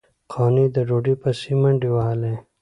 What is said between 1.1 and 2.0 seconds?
پسې منډې